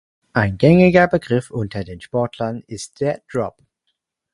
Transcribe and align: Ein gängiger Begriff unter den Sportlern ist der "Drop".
Ein 0.33 0.57
gängiger 0.57 1.07
Begriff 1.07 1.51
unter 1.51 1.83
den 1.83 2.01
Sportlern 2.01 2.63
ist 2.65 3.01
der 3.01 3.21
"Drop". 3.31 3.61